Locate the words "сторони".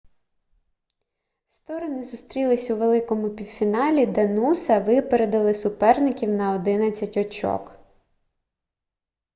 1.47-2.03